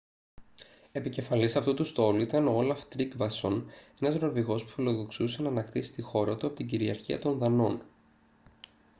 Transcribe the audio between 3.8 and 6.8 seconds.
ένας νορβηγός που φιλοδοξούσε να ανακτήσει τη χώρα του από την